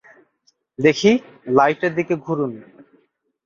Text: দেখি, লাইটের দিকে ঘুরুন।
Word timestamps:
দেখি, 0.79 1.11
লাইটের 1.47 1.91
দিকে 1.95 2.15
ঘুরুন। 2.15 2.51